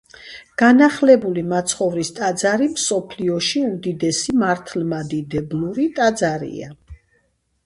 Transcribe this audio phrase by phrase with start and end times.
[0.59, 6.73] განახლებული მაცხოვრის ტაძარი მსოფლიოში უდიდესი მართლმადიდებლური ტაძარია.